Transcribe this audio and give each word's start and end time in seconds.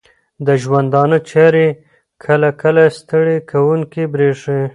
د 0.45 0.47
ژوندانه 0.63 1.17
چارې 1.29 1.67
کله 2.23 2.49
کله 2.61 2.83
ستړې 2.97 3.37
کوونکې 3.51 4.03
بریښې 4.13 4.61